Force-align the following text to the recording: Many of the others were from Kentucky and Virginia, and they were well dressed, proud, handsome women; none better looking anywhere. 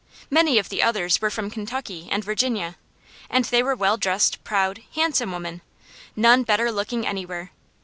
Many 0.31 0.57
of 0.57 0.69
the 0.69 0.81
others 0.81 1.21
were 1.21 1.29
from 1.29 1.51
Kentucky 1.51 2.07
and 2.11 2.23
Virginia, 2.23 2.75
and 3.29 3.45
they 3.45 3.61
were 3.61 3.75
well 3.75 3.97
dressed, 3.97 4.43
proud, 4.43 4.81
handsome 4.95 5.31
women; 5.31 5.61
none 6.15 6.41
better 6.41 6.71
looking 6.71 7.05
anywhere. 7.05 7.51